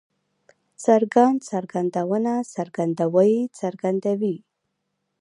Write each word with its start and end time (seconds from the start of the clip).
څرګند، 0.85 1.37
څرګندونه، 1.49 2.33
څرګندوی، 2.53 3.33
څرګندونې 3.59 4.35